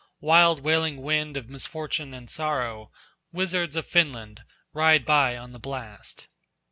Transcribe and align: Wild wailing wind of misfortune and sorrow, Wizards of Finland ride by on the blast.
Wild 0.19 0.61
wailing 0.61 1.03
wind 1.03 1.37
of 1.37 1.47
misfortune 1.47 2.11
and 2.11 2.27
sorrow, 2.27 2.89
Wizards 3.31 3.75
of 3.75 3.85
Finland 3.85 4.43
ride 4.73 5.05
by 5.05 5.37
on 5.37 5.51
the 5.51 5.59
blast. 5.59 6.27